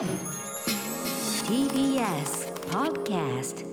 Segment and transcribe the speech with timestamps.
[0.00, 0.08] TBS
[2.70, 3.66] Podcast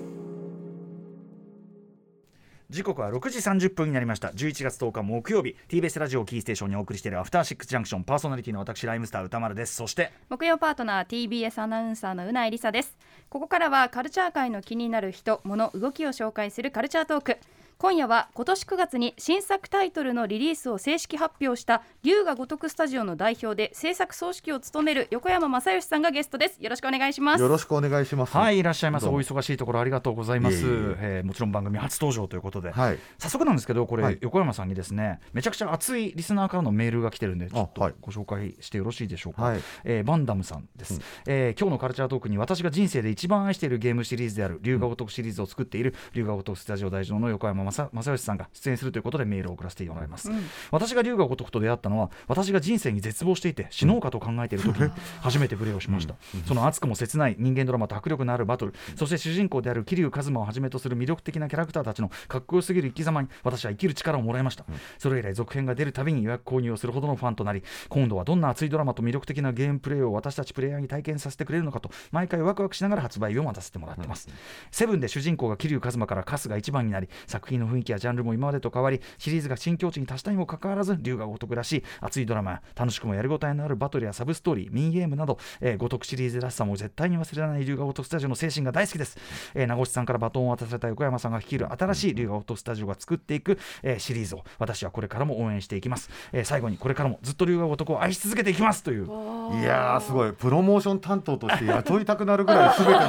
[2.70, 4.28] 時刻は6時30分になりました。
[4.32, 5.56] 11月10日木曜日。
[5.70, 9.76] TBS ラジオキーステーションにお送りしているアフターシックスジャンクションパーソナリティの私ライムスター歌丸です。
[9.76, 12.98] そして木曜パートナー TBS アナウンサーのうないりさです。
[13.30, 17.38] ここからはカルチャー界の気になる人物動きを紹介するカルチャートーク
[17.80, 26.58] 今夜は今年9月に新作タイトルのリリースを正式発表した龍が如くスタジオの代表で制作総指揮を務める横山正義さんがゲストです。
[26.60, 27.42] よろしくお願いします。
[27.42, 28.36] よろしくお願いします。
[28.36, 29.08] はいいらっしゃいます。
[29.08, 30.56] お忙しいところありがとうございます。
[30.56, 30.68] いえいえ。
[30.70, 33.00] えーもちろん番組初登場ということで、はい。
[33.20, 34.18] 早速なんですけどこれ、はい。
[34.22, 39.62] 横山さんにですねめちゃくちゃ熱いリスナーからのメールが来てるんでちょっとご紹介してよろしいでしょうか、はい。
[39.84, 50.32] えーバンダムさんです、えー今日のカルチャートークに私が人生で一番愛しているゲームシリーズである龍が如くシリーズを作っている龍が如くスタジオ代表の横山正正義さんが出演するということでメールを送らせてもらいます、
[50.72, 56.16] 私が龍が如くと出会ったのは私が人生に絶望していて死のうかと考えている時に 初めてプレイをしました、
[56.48, 58.74] その熱くも切ない人間ドラマと迫力のあるバトル。
[58.96, 64.66] そして主人公である桐生一馬をはじめとする魅力的なキャラクターたちのかっこよすぎる生き様に私は生きる力をもらいました、
[64.98, 74.28] それ以来続編が出るたびに予約購入をするほどのファンとなり今度はどんな熱いドラマと魅力的なゲームプレイを私たちプレイヤーに体験させてくれるのかと毎回ワクワクしながら発売日を待たせてもらってます、
[74.72, 89.18] セブンで主人公が桐生一馬から春日一番になり作品の雰囲気やジャンルも今までと変わりシリーズが新境地に達したにもかかわらず龍が如くらしい熱いドラマや楽しくもやりごたえのあるバトルやサブストーリーミニゲームなど、えー、如くシリーズらしさも絶対に忘れられない龍が如くスタジオの精神が大好きです、
[89.54, 99.06] えー名越さんからバトンを渡された横山さんが率いる新しい龍が如くスタジオが作っていく、えーシリーズを私はこれからも応援していきます、えー最後にこれからもずっと龍が如くを愛し続けていきますという。
[99.06, 100.34] いやーすごい。
[100.34, 103.00] プロモーション担当として雇いたくなるぐらいすべての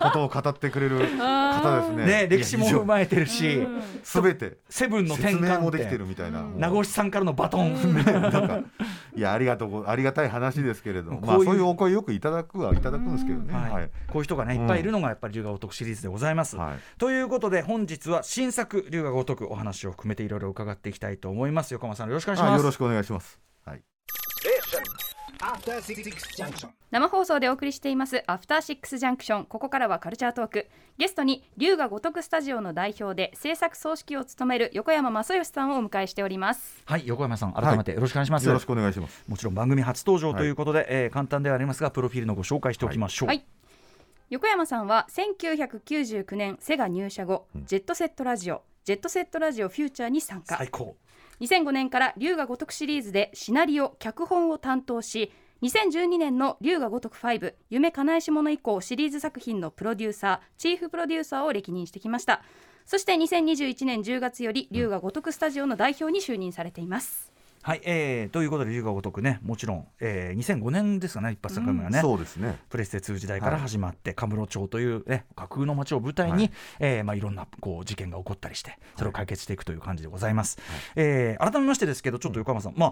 [0.00, 2.06] ことを語ってくれる方ですね。
[2.06, 3.66] ね歴史も踏まえてるし
[4.02, 6.42] すべてセブンの転説明換もできて点るみたいな。
[6.42, 7.76] 名越さんからのバトン
[9.14, 13.52] いやありがとうごありがたい話ですけれども、まあそういうお声よくいただくはいただくんですけどね。
[13.52, 13.90] はいはい。
[14.08, 16.56] こういう人がねいっぱいいるのがやっぱり龍が如くシリーズでございます。
[16.56, 22.52] はいということで本日は新作龍が如くお話を含めていろいろ伺っていきたいと思います横浜さんよろしくお願いします。
[22.54, 23.47] あよろしくお願いします。
[26.90, 30.66] 生放送でお送りしていますアフターシックスジャンクションここからはカルチャートーク
[30.96, 38.46] ゲストに龍が如くスタジオの代表で制作総指揮を務める横山正義さんをお迎えしておりますはい横山さん改めてよろしくお願いします。
[38.46, 39.24] よろしくお願いします。
[39.28, 43.28] もちろん番組初登場ということで、えー簡単ではありますがプロフィールのご紹介しておきましょう。
[43.28, 43.44] はい
[44.30, 50.96] 横山さんは1999年セガ入社後、ジェットセットラジオジェットセットラジオフューチャーに参加最高。
[51.40, 55.32] 2005年から龍が如くシリーズでシナリオ脚本を担当し
[55.62, 62.42] 2012年の龍が如く5夢叶えし者以降シリーズ作品のプロデューサーチーフプロデューサーを歴任してきました。
[62.86, 67.32] そして2021年10月より龍が如くスタジオの代表に就任されています。
[67.62, 72.00] はい、えーということで龍が如くねもちろん、えー、2005年ですかね一発作目がね。
[72.00, 72.58] そうですね。
[72.70, 76.52] プレステ2時代から始まって、カムロ町という、ね、架空の町を舞台に、はい。
[76.80, 80.58] えーまあ、いろんなこう事件が起こったりしてそれを解決していくという感じでございます、
[80.96, 82.86] えー改めましてですけどちょっと横山さん、ま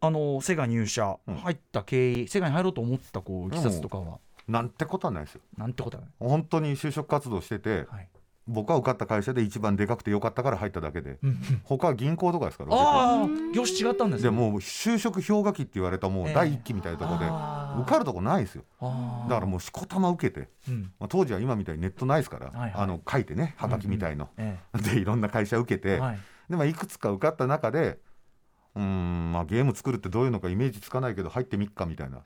[0.00, 1.36] あ、あのセガ入社うん。
[1.36, 4.18] 入った経緯、セガに入ろうと思ったこういきさつとかは？
[4.46, 5.42] なんてことはないですよ。
[5.56, 8.08] なんてことはない、本当に就職活動してて、はい
[8.48, 11.60] 僕は受かった会社で一番でかくてよかったから入っただけで、うんうん。
[11.64, 12.64] 他は銀行とかですか？
[12.64, 12.74] ら。
[12.74, 14.24] ああ業種違ったんですね。
[14.24, 16.32] でもう就職氷河期って言われたもええ。
[16.32, 17.26] う第一期みたいなところで、
[17.82, 18.64] 受かるとこないですよ。
[18.80, 20.92] だからもうしこたま受けて、うん。
[20.98, 26.00] まあ、当時は今みたいにネットないですから、あの書いてねはがきみたいの、え でいろんな会社受けて、
[26.48, 27.98] でまあ、いくつか受かった中で
[28.74, 32.18] うーん、まあ、ゲーム作るってどういうのかイメージつかないけど入ってみっかみたいな。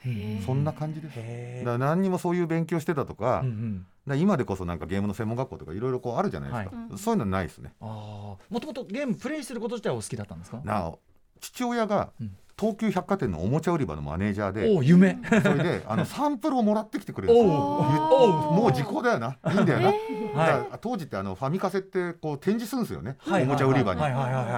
[0.44, 1.14] そんな感じです。
[1.16, 4.18] へだから何にもそういう勉強してたとか,、うんうん。
[4.18, 6.98] 今でこそなんかゲームの専門学校とかいろいろこうあるじゃないですか、はい。
[6.98, 7.72] そういうのはないですね。
[7.80, 10.60] ああもともとゲームプレイすること自体はお好きだったんですか？
[10.64, 10.98] なお
[11.40, 15.18] 父親がうん東急百貨店のおもちゃ売り場のマネージャーで、おお夢。
[15.42, 19.86] それであの サンプルをもらってきてくれるんでもう時効だよな、いいんだよな。
[19.88, 24.02] はだから当時ってあのファミカセってこう展示するんですよね、はいおもちゃ売り場に。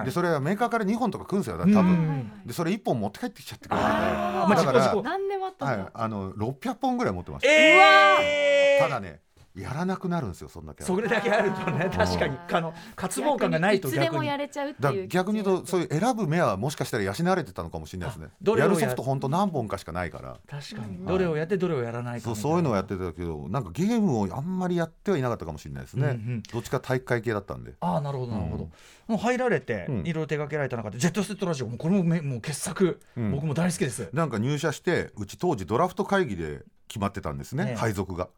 [0.05, 1.83] でそれはメーカーから2本とか来るんですよ、多分。
[1.83, 4.49] んでそれ1本持って帰ってきちゃってくれるんで、あー。
[4.49, 7.47] まあだから、事故事故何でもあったはい、あの600本ぐらい持ってます。
[7.47, 9.21] えただね、
[9.55, 10.83] やらなくなるんですよ、そんだけ。
[10.83, 12.37] それだけあるとね確かに。
[12.53, 18.27] あの渇望感がないといつで逆にもやれちゃうってだいう逆に言うとそういう選ぶ目はもしかしたら養われてたのかもしれないですね。
[18.31, 20.39] あどれをややるソフト本当何本かしかないから。
[20.49, 20.99] 確かに。
[21.07, 27.75] どれをやってどれをやらないかそうそういうのをやってたけどなんかゲームをあんまりやってはいなかったかもしれないですね、うんうんどっちか体育会系だったんで。
[27.81, 28.71] ああなるほどなるほど、うん。
[29.07, 30.07] もう入られてうん。
[30.07, 33.33] いろいろ手掛けられた中で、ジェットセットラジオもうこれもめもう傑作、うん。
[33.33, 34.09] 僕も大好きです。
[34.13, 36.63] なんか入社してうち当時ドラフト会議で
[36.95, 37.75] 決まってたんですね、ええ。
[37.75, 38.29] 配属が。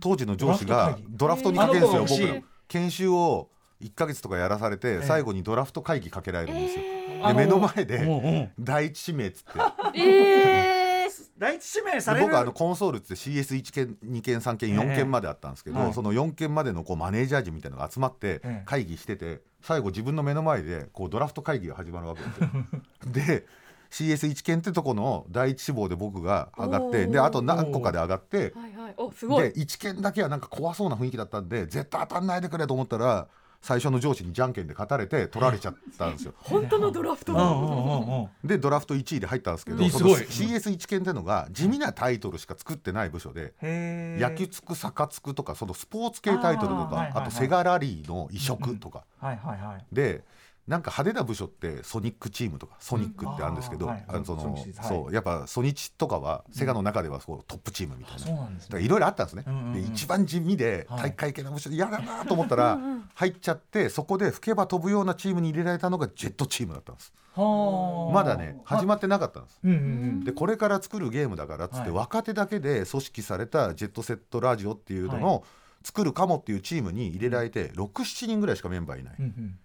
[0.00, 3.48] 当時の上司がドラフトにかけるんですよ、僕ら研修を
[3.80, 6.84] 1か月とかやらされて、え最後にドラフト会議かけられるんですよ、
[7.22, 7.38] あの。
[7.40, 8.40] で目の前でうんう。
[8.42, 9.52] ん第一指名っつって。
[9.98, 15.94] えー、第一指名され僕はあのコンソールって CS1 件2件3件4件まであったんですけど、はい。
[15.94, 18.62] その4件までのこうマネージャー陣みたいなのが集まってええ。
[18.66, 22.50] 会議してて最後自分の目の前でこうドラフト会議が始まるわけですよ。
[23.10, 23.46] で
[23.94, 28.94] CS1 件ってとこの第一志望で僕が上がってであと何個かで上がってはいはい。
[28.96, 29.52] おすごい。
[29.52, 33.28] で1件だけはなんか怖そうな雰囲気だったんで絶対当たんないでくれと思ったら
[33.62, 36.34] 最初の上司にじゃんけんで勝たれて取られちゃったんですよ。
[36.42, 37.32] 本当のドラフト。
[37.32, 38.48] うんうんうんうん。
[38.48, 40.48] でドラフト1位で入ったんですけどそのいいすごい。
[40.48, 43.54] CS1 件ってのが地味なタイトルしか作ってない部署で。
[43.62, 44.28] へー。
[44.28, 49.86] 野球つく坂つくとかそのスポーツ系タイトルとかあ,、とセガラリーの移植とか、はいはいはい。
[49.92, 50.24] で
[50.66, 54.36] なんか派手な部署ってソニックチームとかソニックってあるんですけど、うんあそ
[54.82, 58.18] そうやっぱソニチとかはセガの中ではそうトップチームみたいな。
[58.20, 59.72] そうなんいろいろあったんですね、うんうんうん。
[59.74, 61.00] で一番地味ではい。
[61.00, 62.78] 体育会系の部署で嫌だなと思ったら
[63.14, 67.12] 入っちゃってそこで吹けば飛ぶようなチームに入れられたのがジェットチームだったんです。
[67.34, 68.14] はあ。
[68.14, 69.60] まだね始まってなかったんです。
[69.62, 70.24] うんうんうん。
[70.24, 71.90] でこれから作るゲームだからっつって、はい。
[71.90, 75.44] 若手だけで組織されたジェットセットラジオっていうのの
[75.82, 79.58] 作るかもっていうチームに入れられて67人ぐらいしかメンバーいない、うんうん。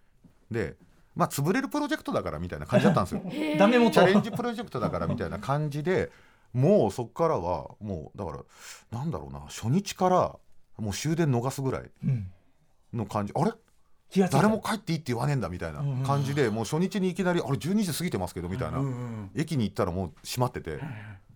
[0.52, 0.76] で
[1.16, 3.22] まあ潰れるプロジェクトだからみたいな感じだったんですよ。
[3.58, 3.92] ダメ元。
[3.92, 6.12] チャレンジプロジェクトだからみたいな感じで
[6.54, 8.40] もうそこからはもうだから
[8.98, 10.36] なんだろうな初日から
[10.78, 12.32] もう終電逃すぐらいうん
[12.94, 13.34] の感じ。
[13.36, 13.52] あれ？
[14.10, 14.38] 気がついた。
[14.42, 18.80] 誰も帰っていいって言わねえんだみたいな感じでもう初日にいきなりあれ12時過ぎてますけどみたいな。
[18.80, 20.80] うんうん駅に行ったらもう閉まってて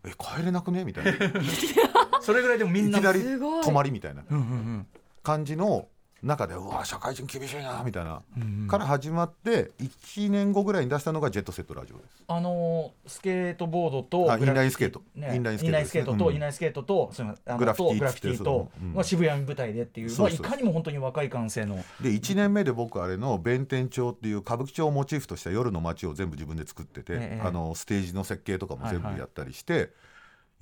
[0.06, 0.84] え帰れなくね？
[0.84, 1.12] みたいな。
[2.22, 2.98] それぐらいでもみんな。
[3.00, 3.22] いきなり
[3.64, 4.88] 泊まりみたいなうんうん。
[5.22, 5.88] 感じの
[6.24, 8.68] 中でうわ社会人厳しいなみたいな、うんうん。
[8.68, 12.24] から始まって1年後ぐらいに出したのがジェットセットラジオです。
[12.28, 15.02] あのースケートボードとインラインスケート。
[15.16, 18.00] ねインラインスケートとインラインスケートとそのあのグラフィティと。
[18.00, 18.94] グラフィティとうん。
[18.94, 21.76] まあ渋谷舞台でっていうそういかにも本当に若い感性の。
[22.02, 27.46] で1年目で僕あれの弁天町っていう歌舞伎町をモチーフとした夜の街を全部自分で作ってて、ええ。
[27.46, 29.90] あのステージの設計とかも全部はいはいやったりして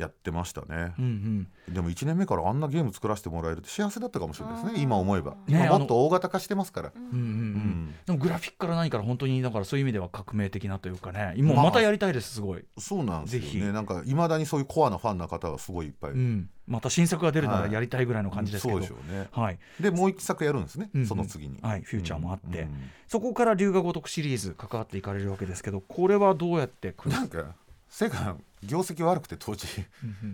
[0.01, 4.81] やってましたね、うんでも1年目からあんなゲーム作らせてもらえるって幸せだったかもしれないですね。
[4.81, 7.03] 今思えば、ね今もっと大型化してますから、うん。
[7.03, 7.29] うんうんううん。
[7.29, 11.33] んでもグラフィックから何から本当にだからそういう意味では革命的なというかね。
[11.37, 12.65] 今まあまたやりたいですすごい。
[12.77, 13.71] そうなんですよね。
[13.71, 16.49] なんかいまだにそういうコアなファンな方がすごいいっぱい、うん。
[16.67, 18.79] また新作が出るならはいやりたいぐらいの感じですけど。
[18.79, 19.27] そうでしょうね。
[19.31, 19.59] はい。
[19.79, 21.07] でもう一作やるんですね、うんうん。
[21.07, 21.59] その次に。
[21.61, 22.61] はいフューチャーもあって。
[22.63, 27.55] うんそこから龍が如くシリーズ関わっていかれるわけですけどこれはどうやってくるなんか
[27.89, 29.67] セガ業績悪くて当時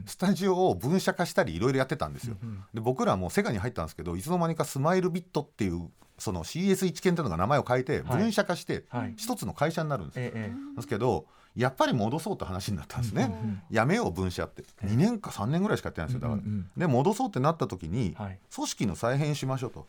[0.06, 2.36] スタジオを分社化したりいろいろやってたんですよ、
[2.74, 8.24] で僕らもセガに入ったんですけどいつの間にかスマイルビットっていうその CS1 件っていうのが名前を変えてはい。
[8.24, 9.14] 分社化してはい。
[9.18, 10.52] 一つの会社になるんですで
[10.82, 14.64] すけどやっぱり戻そうって話になったんですね、うんやめよう分社って。
[14.84, 16.42] 2年か3年ぐらいしかやってないんですよだから、
[16.78, 18.40] で戻そうってなった時に、はい。
[18.54, 19.88] 組織の再編しましょうと。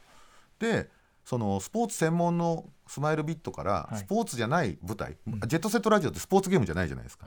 [0.59, 0.91] で
[1.25, 3.99] そのスポーツ専門のスマイルビットからはい。
[3.99, 5.41] スポーツじゃない舞台、うん。
[5.41, 7.27] ジェットセットラジオってスポーツゲームじゃないじゃないですか、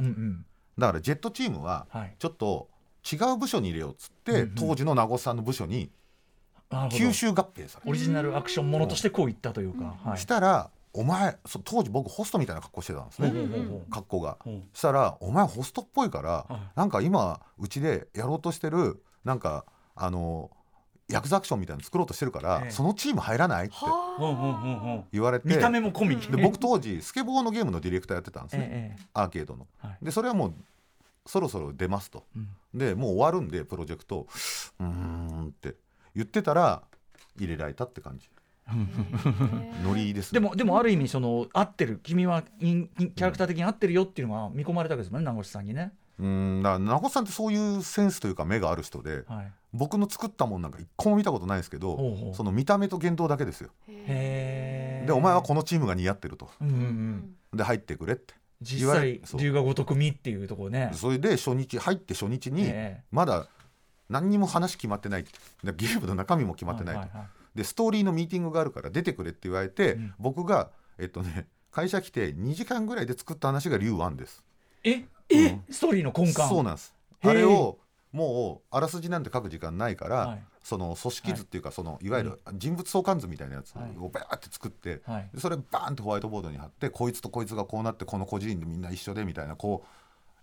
[0.78, 2.16] だからジェットチームははい。
[2.18, 2.70] ちょっと
[3.12, 4.56] 違う部署に入れようっつって、うんうん。
[4.56, 5.90] 当時の名越さんの部署に
[6.70, 10.18] 吸収合併されオリジナルアクションものとしてこういったというか、はい。
[10.18, 14.38] したらお前当時僕ホストみたいな格好してたんですね、ほうほうほうほう格好が。
[14.42, 16.54] ほうしたらお前ホストっぽいから、はい。
[16.76, 19.66] なんか今うちでやろうとしてるなんか
[19.96, 20.52] あの
[21.12, 22.72] ヤクザアクションみたいなの作ろうとしてるから、ええ。
[22.72, 23.76] そのチーム入らないって
[24.20, 29.68] うんうんうんうん言われて見た目も込みで僕当時スケボーのゲームのディレクターやってたんですね、ええアーケードの。
[29.84, 30.06] ええはい。
[30.06, 30.54] でそれはもう
[31.26, 32.24] そろそろ出ますと。
[32.36, 32.50] うん。
[32.74, 34.28] でもう終わるんでプロジェクト
[34.80, 35.76] うーんって
[36.16, 36.82] 言ってたら
[37.38, 38.30] 入れられたって感じ。
[39.84, 40.40] ノリですね。
[40.40, 52.36] でもでもある意味その合ってる君はキャラクター的に合ってるよっていうのが見込まれたわけですもんね名越さんにね、うーんだから名越さんってそういうセンスというか目がある人ではい、僕の作ったもんなんか一個も見たことないですけどほうほう。
[52.36, 53.70] その見た目と言動だけですよ。
[53.88, 56.50] でお前はこのチームが似合ってると。
[56.62, 57.58] うんうんうん。
[57.58, 60.92] で入ってくれって実際龍が如くみっていうところね。
[60.94, 63.04] それで初日入って初日にええ。
[63.12, 63.48] まだ
[64.10, 65.24] 何にも話決まってない。
[65.24, 65.30] で
[65.74, 67.58] ゲームの中身も決まってないと、はいはいはい。
[67.58, 70.14] でストーリーのミーティングがあるから出てくれって言われて、うん。
[70.20, 74.44] 僕がえっとね会社来て2時間ぐらいで作った話が龍1です。
[74.84, 75.06] え？
[75.36, 76.34] え、ストーリーの根幹。
[76.34, 76.94] そうなんです。
[77.24, 77.78] あれを
[78.12, 80.44] もうあらすじなんて書く時間ないから、はい。
[80.64, 83.98] その組織図っていうか、そのいわゆる人物相関図みたいなやつはい。
[83.98, 85.30] をバーって作って、はい。
[85.34, 89.86] でそれバーンとホワイトボードに貼ってこいつとこいつがこうなってこの個人でみんな一緒でみたいなこ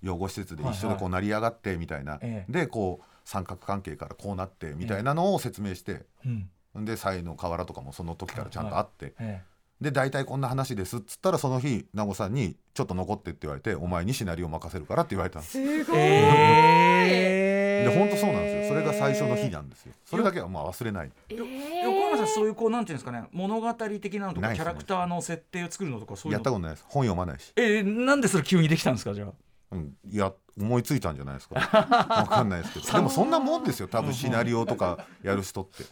[0.03, 2.53] う養護施設で一緒でこう成り上がってみたいな、ええ。
[2.53, 6.85] でこう三角関係からこうなってみたいなのを説明して、うん。
[6.85, 9.43] で才の河原とかもその時からちゃんとあって、え
[9.81, 15.53] で大体こんな話ですっつったらその日名護さんに「ちょっと残って」って言われて「お前にシナリオを任せるから」って言われたんです。
[15.53, 18.75] すごい、えで本当そうなんですよ。
[18.75, 19.93] それが最初の日なんですよ。
[20.05, 21.13] それだけはまあ忘れない。
[21.29, 21.39] えー。
[21.85, 26.39] 横山さんそういうこうなんていうんですかね物語的なのとかキャラクターの設定を作るのとかそういうの。
[26.39, 26.85] やったことないです。
[26.89, 29.29] 本読まないしえーなんでそれ急にできたんですかじゃあ。
[29.71, 31.55] うん、いや思いついたんじゃないですか。
[31.61, 32.93] わかんないですけど。
[32.93, 33.87] でもそんなもんですよ。
[33.87, 35.85] 多分シナリオとかやる人って。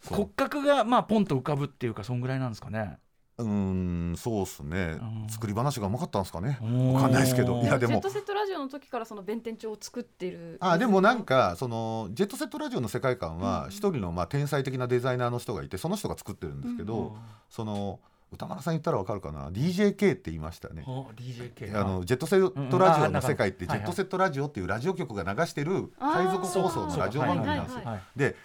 [0.00, 2.98] そ う骨格がまあポンと浮かぶっていうかそんぐらいなんですかね
[3.38, 4.98] うーんそうっすね。
[5.00, 5.26] うん。
[5.28, 6.58] 作り話がうまかったんですかね。
[6.60, 7.60] わわかんないですけど。
[7.62, 7.92] いやでも。
[7.92, 10.58] ジェットセットラジオの時からその弁天帳を作ってる。
[10.60, 17.16] あでもなんかそのジェットセットラジオの世界観は一人のまあ天才的なデザイナーの人がいてその人が作ってるんですけど、
[17.48, 18.00] その
[18.32, 20.82] 歌丸さん言ったらわかるかな？DJK って言いましたね。
[20.84, 27.82] はあ DJK あのジェットセットラジオの世界ってジェットセットラジオっていうラジオ局が流してる海賊放送のラジオ番組なんですよ。
[27.84, 28.36] はいで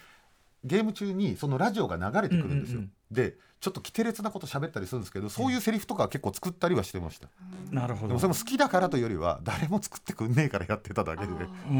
[0.65, 2.83] ゲーム中にそのラジオが流れてくるんですよ。
[3.11, 7.29] でちょっと奇烈なこと喋ったりするんですけどそういうセリフとかは結構作ったりはしてました。
[7.71, 8.07] なるほど。
[8.09, 11.31] でもそれも好きだからというよりは誰も作ってくんねえからやってただけで。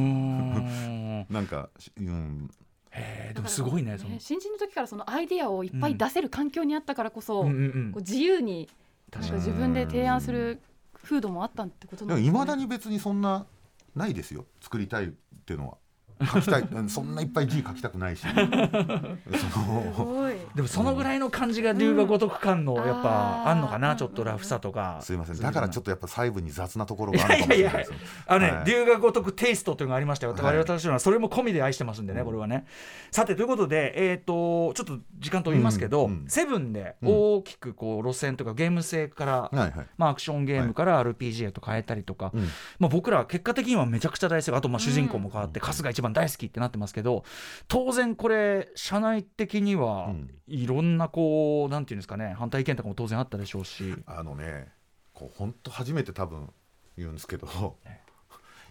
[1.30, 2.50] なんか、うん、
[2.92, 4.12] へえでもすごいねその。
[4.12, 7.48] ね新人の時からそのアイディアをいっぱい出せる環境にあったからこそ、うん。
[7.48, 8.70] うんうんこう自由に
[9.12, 10.62] 確なんか自分で提案する
[11.04, 12.30] 風土もあったってことなんですね。
[12.30, 13.46] いまだに別にそんな
[13.94, 14.46] ないですよ。
[14.62, 15.10] 作りたいっ
[15.46, 15.78] ていうのは
[16.22, 16.62] 書きたい。
[16.62, 18.22] うんそんないっぱい字書きたくないし。
[18.28, 19.92] そすの。
[19.96, 20.36] ごい。
[20.56, 22.88] でもそのぐらいの感じが龍が如く感のうん。
[22.88, 25.00] やっぱあんのかなちょっとラフさとか。
[25.02, 25.38] すいません。
[25.38, 27.92] だからちょっとやっぱ細部に雑なところがあるかもしれないです
[28.28, 28.66] あのね、はい。
[28.66, 30.42] 龍が如くテイストというのがありましたよ、はい。
[30.42, 32.66] 我々私はそれも込みで愛してますんでね、うんこれはね。
[33.12, 39.74] さてということで、えー、とちょっと時間取りますけど、うんうんセブンで大きくこう路線とかゲーム性から、はいはい。
[39.98, 42.42] まあ、アクションゲームから RPG へと変えたりとか、うん。
[42.80, 44.56] まあ、僕らは結果的にはめちゃくちゃ大好き。
[44.56, 47.24] あとまあ主人公も変わって、春日一番大好きってなってますけど
[47.68, 50.30] 当然これ社内的にはうん。
[50.48, 53.96] いろんなこうなんていうんですかね反対意見とかも当然あったでしょうし。
[54.06, 54.68] あのね
[55.14, 56.52] こう本当初めて多分
[56.98, 57.48] 言うんですけど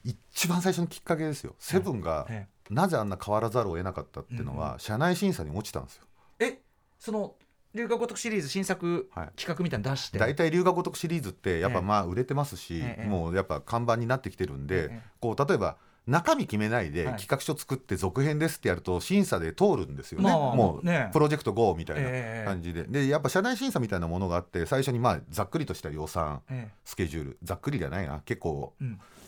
[0.05, 1.55] 一番最初のきっかけですよ。
[1.59, 6.05] セブンがえなぜあんな変わらざるを得なかったっていうのは社内審査に落ちたんですよ。
[6.41, 6.59] え
[6.99, 7.35] その
[7.75, 9.31] 龍が如くシリーズ新作はい。
[9.37, 11.77] 企画みたいなの出して、大体龍が如くシリーズってやっええ。
[11.77, 13.09] ぱまあ売れてますし、ええ。
[13.09, 15.03] もうやっぱ看板になってきてるんで、ええ。
[15.21, 17.17] こう例えば中身決めないではい。
[17.17, 21.11] 企画書作って続編ですってやると審査で通るんですよね、まあもうね。
[21.13, 27.39] プロジェクト GO みたいええな感じで、でやっぱ社内審査みたいなものがあって最初にまあざっくりとした予算えスケジュール。
[27.43, 28.21] ざっくりじゃないな。
[28.25, 28.75] 結構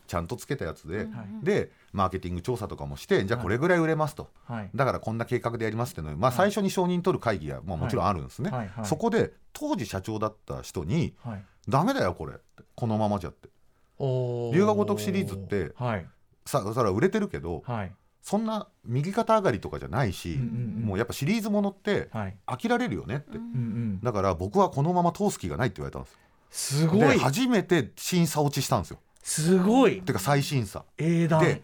[0.07, 1.13] ちゃんとつけたやつで、うん。
[1.13, 1.27] はい。
[1.45, 4.71] でマーケティング調査とかもしてじゃあこれぐらい売れますと、はい。
[4.75, 8.69] だからこんな計画でやりますっていうのまあ、最初に承認取る会議が、まあ、もちろんあるんですね、はい。
[8.69, 8.85] はい。
[8.85, 12.33] そこで当時社長だった人にはい「ダメだよこれ」
[12.75, 13.49] このままじゃって。
[14.53, 16.07] 龍が如くシリーズってはい
[16.47, 17.93] さそれは売れてるけどはい。
[18.23, 20.87] そんな右肩上がりとかじゃないし、うんうんうん。
[20.87, 22.37] もうやっぱシリーズものってはい。
[22.47, 26.09] 飽きられるよねって、うんうんだから僕はこのまま通す気がないって言われたんで
[26.51, 27.01] すすごい。
[27.01, 28.99] で初めて審査落ちしたんですよ。
[29.23, 30.01] すごい。
[30.01, 30.85] てか再審査。
[30.99, 31.43] 英断。
[31.45, 31.63] で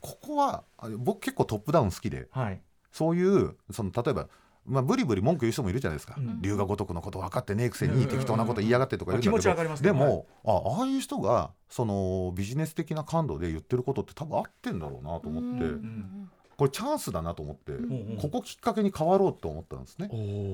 [0.00, 2.60] ここはあ僕結構トップダウン好きではい。
[2.92, 4.28] そういうその例えば
[4.68, 6.42] まあ、ブリブリ文句言う人もいるじゃないですか、うん。
[6.42, 17.78] 龍が如くのこと分かってねえくせに適当なこと言いやがってとか言うんだけど、気持ちわかりますけどでも、あああいう人がそのビジネス的な感度で言ってることって多分合ってんだろうなと思って、うんこれチャンスだなと思って、んう
[18.14, 18.18] ん。
[18.20, 20.08] ここきっかけに変わろうと思ったんですね。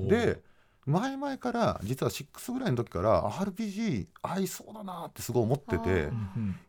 [0.07, 0.39] で
[0.85, 6.09] 前々から実は6ぐらいの時から RPG 合いそうだなってすごい思ってて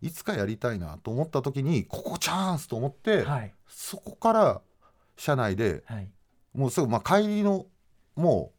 [0.01, 3.53] いつかやりたいなと思った時にここチャンスと思って、うんはい。
[3.69, 4.63] そこから
[5.19, 6.09] 社内ではい
[6.57, 7.67] もうすぐまあ帰りの
[8.17, 8.57] もう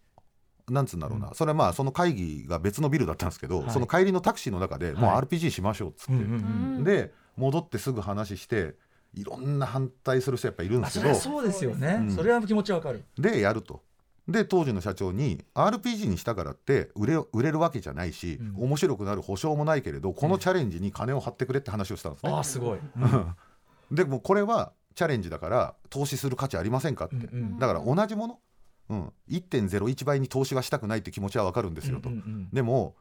[0.71, 3.71] なんつうんだろうな、うそれはまあその会議が別のビルだったんですけど、はい。
[3.71, 5.21] その帰りのタクシーの中でもうはい。
[5.21, 6.83] RPG しましょうっつって、うんうんうん。
[6.83, 8.75] で戻ってすぐ話して
[9.13, 11.11] いろんな反対する人やっぱいるんですけど。
[11.11, 12.11] あそうですよね、うん。
[12.11, 13.03] それは気持ちわかる。
[13.17, 13.81] でやると。
[14.27, 18.63] で当時の社長に RPG にしたからって売れ売れるわけじゃないし、うん。
[18.65, 22.31] 面白くなる保証もないけれどこのチャレンジに金を張ってくれって話をしたんですね。
[22.33, 22.79] ああすごい、
[23.91, 28.39] でもこれはチャレンジだから投資する価値ありませんかって、うんうんだから同じもの、
[28.89, 32.95] うん、1.01倍に投資はしたくないって気持ちはわかるんですよと、うんうんうんでも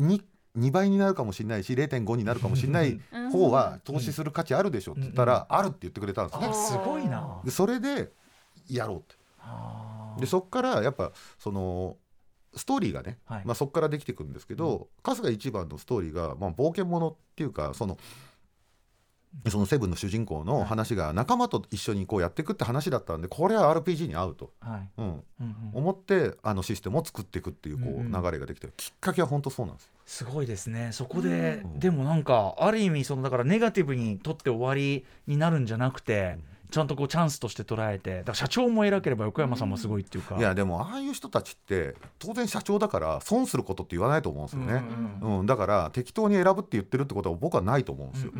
[0.00, 0.20] 2,
[0.58, 3.30] 2倍になるかもしれないし0.5になるかもしれないうん。
[3.30, 6.52] 方は投資する価値あるでしょって言ったら、あるって言ってくれたんですねあ。
[6.52, 7.40] すごいな。
[7.44, 8.10] でそれで
[8.68, 9.14] やろうって。
[10.20, 11.96] でそっからやっぱその
[12.56, 13.42] ストーリーがね、はい。
[13.44, 17.98] まあ、そこからできていくんですけど、春日一番のストーリーが、まあ、冒険者っていうかその
[19.48, 24.88] そのセブンの主人公の話が仲間と一緒にこうやっていくって話だったんでこれは RPG に合うと、はい。
[24.98, 25.54] うん、うんうん。
[25.72, 29.90] 思ってあのシステムを作っていくっていうこう流れができてきっかけは本当そうなんです。
[30.06, 30.90] すごいですね。
[30.92, 31.78] そこで、うん。
[31.78, 36.38] でもなんかある意味そのだからネガティブにとって終わりになるんじゃなくて、
[36.70, 44.84] ちゃんとこうチャンスとして捉えてだから社長も偉ければ横山さんもすごいっていうか、いやでもああいう人たちって当然社長だから損することって言わないと思うんですよね、
[45.22, 45.46] うんうんうん。
[45.46, 48.32] だから適当に選ぶって言ってるってことは僕はないと思うんですよ、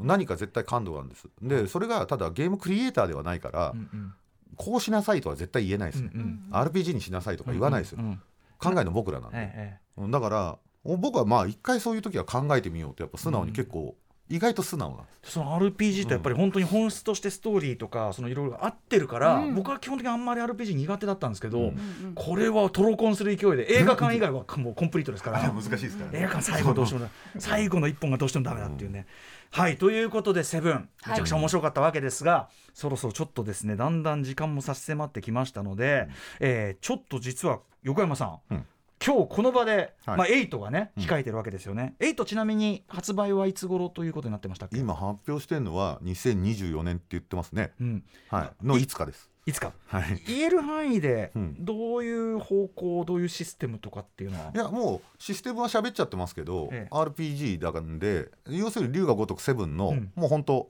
[0.00, 1.28] 何か絶対感度があるんです。
[1.42, 4.14] でそれがただゲームクリエイターではないから、うんうん
[4.58, 8.22] こうしなさいとは絶対言えないですね、うんうん RPG にしなさいとか言わないですよ、うんうん
[8.58, 10.00] 考えるの僕らなんで、ええ。
[10.00, 10.10] うん。
[10.10, 13.94] だから僕はまあ一回そういう時は考えてみようってやっぱ素直に結構
[14.28, 15.04] 意外と素直な。
[15.22, 19.54] その RPG とやっぱり本当に本質としてストーリーとかそのいろいろ合ってるから、うん。
[19.54, 21.76] 僕は基本的にあんまり RPG 苦手だったんですけど、うんうん
[22.14, 25.40] これはトロコンする勢いで映画館以外はもうコンプリートですから。
[25.52, 29.06] 難しいですから映画館最後どうしてもだ最後の一本がどうしてもダメだっていうね。
[29.50, 30.88] はいということで「セブン。
[31.06, 36.08] めちゃくちゃ面白かったわけですが、そろそろちょっとですねだんだん時間も差し迫ってきましたので、
[36.40, 38.66] えーちょっと実は横山さん、うん
[39.06, 40.16] 今日この場で、はい。
[40.18, 41.02] まあ、8がねうん。
[41.04, 44.78] 控えてるわけですよね、8ちなみに発売はいつ頃ということになってましたっけ？
[44.78, 47.72] 今発表してるのは2024年って言ってますね。
[47.80, 48.66] うん、はい。
[48.66, 49.30] のいつかです。
[49.46, 49.72] いつか。
[49.86, 50.20] はい。
[50.26, 51.56] 言える範囲でうん。
[51.60, 56.94] どういう方向どういうシステムとかっていうのは、いやもうシステムは喋っちゃってますけど、ええ。
[56.94, 60.10] RPG だからんで要するに龍が如くセブンの、うん。
[60.16, 60.68] もう本当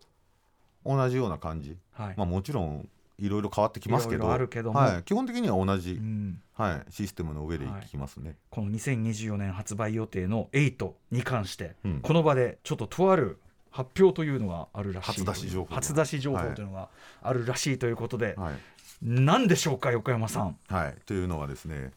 [0.84, 2.14] 同じような感じ、はい。
[2.18, 2.86] まあもちろん
[3.18, 4.78] いろいろ変わってきますけどあるけども。
[4.78, 6.40] はい、基本的には同じ、うん。
[6.54, 12.00] はい、システムの上でいきますね、この2024年発売予定の8に関して、うん。
[12.00, 13.38] この場でちょっととある
[13.70, 15.74] 発表というのがあるらしい初出し情報が。
[15.76, 16.88] 初出し情報というのが
[17.22, 18.54] あるらしいということで、はい。
[19.02, 20.56] 何でしょうか横山さん。
[20.68, 21.92] はい、というのはですね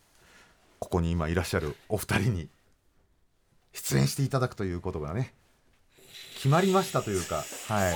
[0.80, 2.50] ここに今いらっしゃるお二人に
[3.74, 5.34] 出演していただくということがね
[6.36, 7.96] 決まりましたというか、はい、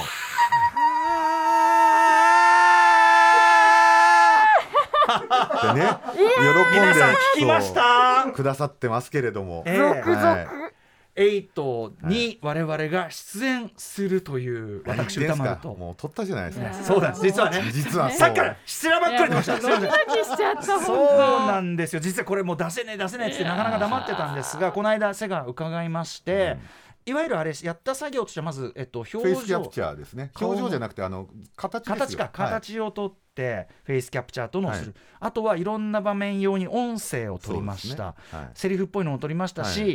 [5.74, 8.32] でね喜んで皆さん聞きました。
[8.32, 9.80] くださってますけれども、ええ。
[9.82, 10.74] はい
[11.16, 15.76] 8に我々が出演するという私歌丸と。
[15.76, 16.66] もう撮ったじゃないですか。
[16.66, 17.22] いやそうなんです。
[17.22, 17.64] 実はね。
[17.72, 22.00] 実はさっきからしらばっくり出ましたすいませんドキドキしちゃったそうなんですよ。
[22.00, 26.58] 実はこれもう出せねえ出せねえってなかなか黙ってたんですがこの間瀬が伺いまして、
[27.06, 30.32] いわゆるあれやった作業としてはまず、えっと、表フェイスキャ情プチャーですね。
[30.40, 30.70] 表情。
[30.70, 31.96] じゃなくてあの形ですよ。
[31.96, 32.24] 形か。
[32.24, 32.52] はい。
[32.52, 34.94] 形を取って、フェイスキャプチャーとのする、はい。
[35.22, 38.14] あとはいろんな場面用に音声を取りました、ね。
[38.32, 38.52] はい。
[38.56, 39.88] セリフっぽいのも取りましたし、は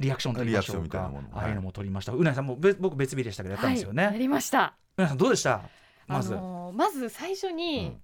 [0.00, 1.38] リアクション取りましょうリアクションかみたいなもの。
[1.38, 4.74] ああいうのも取りました、うなぎさんもべ僕別日でしたけどやったんですよね、はい、やりました。
[4.96, 5.62] うなぎさんどうでした？
[6.06, 8.00] まず、あのーまず最初に、うん。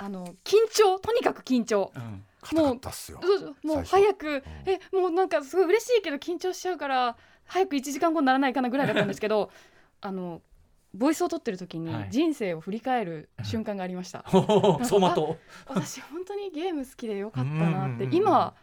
[0.00, 0.98] あの緊張。
[1.00, 1.92] とにかく緊張。
[1.94, 2.24] うん。
[2.40, 3.20] 硬かったっすよ。
[3.20, 7.16] そうもう早く、えもうなんかすごい嬉しいけど緊張しちゃうから
[7.48, 9.50] 早く1時間後にならないかなぐらいだったんですけど
[10.00, 10.42] あの
[10.94, 12.08] ボイスを取ってる時にはい。
[12.10, 18.54] 人生を振り返る瞬間がありました、ほほほ走馬灯私本当にゲーム好きでよかったなってうんうんうん今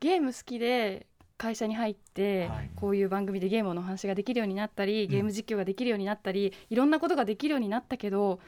[0.00, 2.70] ゲーム好きで会社に入って、はい。
[2.74, 8.40] こういう番組でゲームの話ができるようになったりゲーム実況ができるようになったり、いろんなことができるようになったけど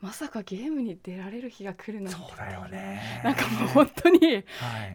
[0.00, 2.20] まさかゲームに出られる日が来るなんて。
[2.20, 3.22] そうだよね。
[3.24, 4.44] なんかもう本当にはい。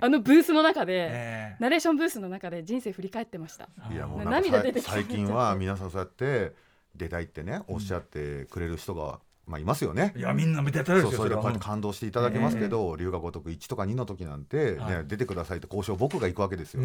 [0.01, 1.57] あのブースの中で、ええ。
[1.59, 3.69] ナレーションブースの中で人生振り返ってました。
[3.91, 4.91] いやもうなんか涙出てきた。
[4.91, 6.53] 最近は皆さんそうやって
[6.95, 10.13] 出たいってねおっしゃってくれる人が、まあ、いますよね。
[10.15, 16.83] いやみんな見てたですよそれでこうやっては感動していただけますけど、龍が如く1とか2の時なんて、ねはい出てくださいって交渉僕が行くわけですよ。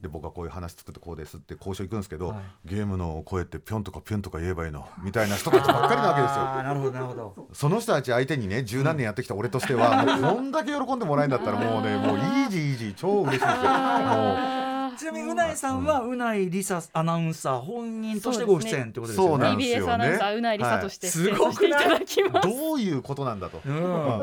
[0.00, 4.88] で僕はこういう話作ってこうですって交渉行くんですけど、はいゲームの声ってピョンとかピュンとか言えばいいの？
[5.02, 6.44] みたいな人たちばっかりなわけですよ。
[6.62, 13.52] なるほどなるほどその人たち相手にね十何年やってきた俺としては、もうこんだけ喜んでもらえるんだったらもうねもうイージーイージー超嬉しいですよ。
[13.52, 13.54] も
[14.64, 14.67] う
[14.98, 19.86] ちなみにうないさんはうないりさアナウンサー本人としてご出演ってことですよそうなねんですよね。
[19.86, 21.06] TBS アナウンサーうないりさとして。
[21.06, 21.70] はい出演させてい？
[21.70, 22.48] ただきます。
[22.48, 23.60] どういうことなんだと、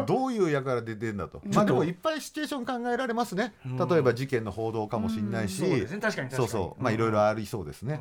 [0.05, 1.53] どういう役柄で出てんだと、うん。
[1.53, 3.77] まあでもいっぱいシチュエーション考えられますね、うん。
[3.77, 5.99] 例えば事件の報道かもしれないし、そうですね。
[5.99, 6.47] 確かに確かに。
[6.49, 6.83] そうそう。
[6.83, 7.99] まあいろいろありそうですね、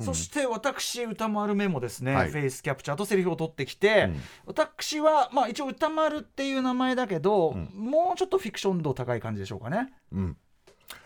[0.00, 0.06] うん。
[0.06, 2.30] そして私歌丸めもですね、はい。
[2.30, 4.20] フェイスキャプチャーとセリフを取ってきて、うん。
[4.46, 7.70] 私はまあ一応歌丸っていう名前だけど、うん。
[7.74, 9.92] もうちょっとフィクション度高い感じでしょうかね。
[10.12, 10.36] うん。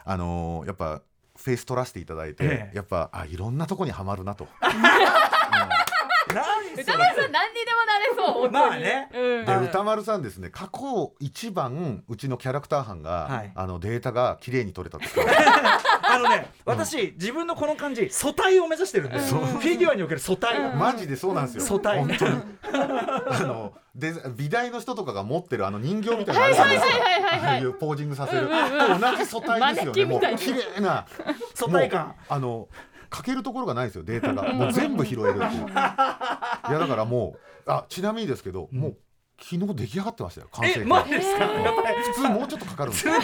[0.05, 1.03] あのーやっぱ
[1.43, 2.77] フェイス取らせていただいて、ええ。
[2.77, 7.88] やっぱあいろんなとこにはまるなと、 何そ歌丸さん何にでも
[8.51, 9.11] まあね。
[9.13, 9.45] うん。
[9.45, 9.67] ではい。
[9.67, 13.53] 歌丸さんですね過去一番うちのキャラクター班が、はい。
[13.55, 15.05] あのデータが綺麗に取れたと
[16.11, 20.79] あのね私、自分のこの感じ素体を目指してるんで、そうフィギュアにおける素体、うん。
[20.79, 21.63] マジでそうなんですよ。
[21.63, 21.99] 素体。
[21.99, 22.41] 本当に。
[22.73, 26.95] あので美大の人とかが持ってるあの人形みたいなのあるじゃないですか。
[26.95, 29.01] はいはいはいはいはいああいうポージングさせる、うんうんうん。
[29.01, 30.21] と同じ素体ですよねもう。
[30.37, 31.07] 綺麗な。
[31.55, 32.15] 素体感。
[32.29, 32.69] あの
[33.11, 34.53] かけるところがないですよデータが。
[34.55, 35.63] もう全部拾えるっていう。
[35.63, 38.97] いやだからもうあちなみにですけど、もう
[39.41, 40.85] 昨日出来上がってましたよ完成え形。
[40.87, 41.63] マジですか、えー。
[41.63, 43.13] やっぱり普通もうちょっとかかるんですよ。
[43.17, 43.21] あい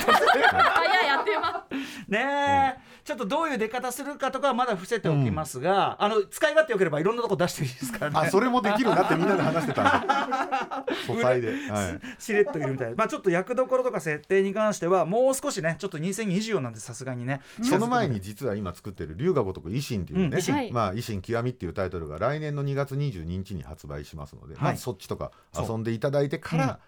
[1.06, 1.66] ややってま
[2.08, 8.28] ねえ、ちょっとどういう出方するかとかはまだ伏せておきますが、あの使い勝手よければいろんなとこ出していいですからね。
[8.28, 12.90] あそれもできるなってみんなで話してた素体 で、はい、しれっといるみたい。
[12.90, 24.64] な、まあ、ちょっと役どころとか設定に関してはもう少しねちょっと2024なんでさすがにねその前に実は今作ってる「龍が如く維新」っていうね、うんまあ維新極みっていうタイトルが来年の2月22日に発売しますので、はい。
[24.64, 26.80] まずそっちとか遊んでいただいてから、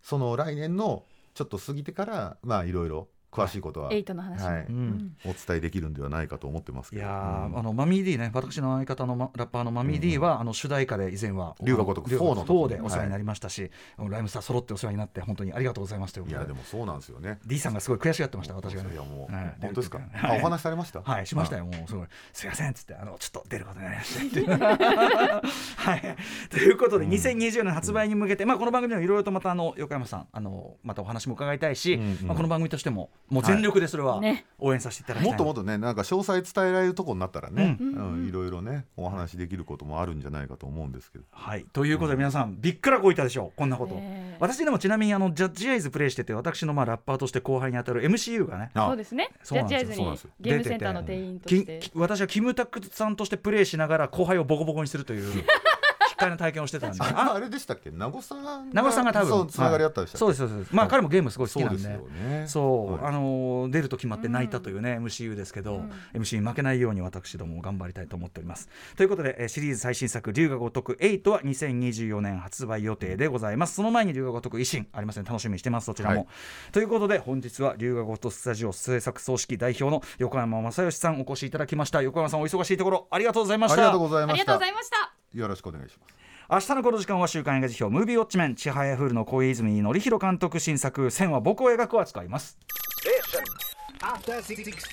[0.00, 4.46] その来年のちょっと過ぎてからまあいろいろ詳しいことは、エイトの話も。
[4.48, 4.66] はい。
[4.68, 5.12] うん。
[5.24, 7.02] お伝えできるんではないかと思ってますけど。
[7.02, 7.58] いやー、うん。
[7.58, 16.40] あのマミー D ね私の相方の、まラッパーのマミー D は、あの主題歌で以前は龍が如く龍が4の時4でお世話になりましたし、ライムスター揃ってお世話になって本当にありがとうございますということで。
[16.40, 17.38] いやでもそうなんですよね。
[17.46, 18.90] D さんがすごい悔しがってました私がね。
[18.92, 19.56] いやもう、はい。
[19.60, 20.04] 本当ですか、は。
[20.04, 20.38] い。
[20.38, 21.00] あお話しされました？
[21.02, 25.42] はいしましたよもうすごいすいませんっつってあのちょっと出ることになりました
[25.76, 26.16] はい。
[26.50, 32.26] ということで、2020年発売に向けて、まあこの番組でもいろいろとまたあの横山さんあのまたお話も伺いたいし、うんうん。
[32.28, 34.44] まあこの番組としてももう全力でそれはね。
[34.58, 35.30] 応援させていただきたい。
[35.30, 38.24] もっともっとねなんか詳細伝えられるとこになったらね、ううん。
[38.26, 41.24] んいろいろねお話できることもあるんじゃないかと思うんですけど。
[41.30, 44.00] はい、ということで皆さん、びっくらこいたでしょうこんなこと、
[44.40, 48.70] 私でもちなみにあのジャッジアイズプレイしてて私のまあラッパーとして後輩に当たる MCU がね。
[48.74, 48.88] あ。
[48.88, 49.30] そうですね。
[49.42, 50.30] ジそうなんャッジアイズにですよそうなんですよ。
[50.40, 51.78] ゲームセンターの店員ときして。
[51.78, 55.44] き私はキムタクさんとしてプレイしながら後輩をボコボコにするという
[56.20, 56.98] 奇怪な体験をしてたんで。
[57.00, 57.90] ああれでしたっけ？
[57.90, 60.74] 名護さんが名護さんが多分つながりあったでしたっけ、そうですそうです。
[60.76, 61.82] まあ彼もゲームすごい好きなんで。
[61.82, 62.44] そうですよね。
[62.46, 62.60] そ
[63.00, 63.12] う、はい。
[63.12, 65.82] あのー出ると決まって泣いたというね、MCU ですけど、
[66.14, 68.68] MC に負けないように私ども頑張りたいと思っております。
[68.96, 73.74] ということで、えーシリーズ最新作「龍が如く8」は2024年発売予定でございます。
[73.74, 74.86] その前に龍が如く維新。
[74.92, 75.24] ありません。
[75.24, 76.26] 楽しみにしてますそちらも、はい。
[76.72, 82.02] ということで本日は龍が如くスタジオ制作総指揮代表の横山正義さんお越しいただきました。
[82.02, 83.74] 横山さんお忙しいところありがとうございました。
[83.74, 86.14] ありがとうございましたよろしくお願いします
[86.50, 92.58] 明日のこの時間は週刊映画辞表ムービーウォッチメンちはやふるの小泉紀弘監督新作「線は僕を描く」を扱います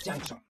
[0.05, 0.37] Junction.